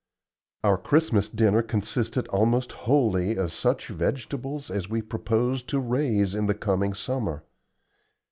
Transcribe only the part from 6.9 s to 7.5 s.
summer.